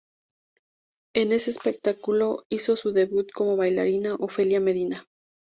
En 1.13 1.31
ese 1.31 1.51
espectáculo 1.51 2.45
hizo 2.49 2.75
su 2.75 2.91
debut 2.91 3.29
como 3.31 3.55
bailarina 3.55 4.15
Ofelia 4.15 4.59
Medina. 4.59 5.05